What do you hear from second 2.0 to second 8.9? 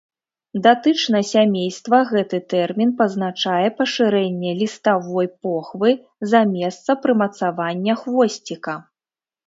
гэты тэрмін пазначае пашырэнне ліставой похвы за месца прымацавання хвосціка.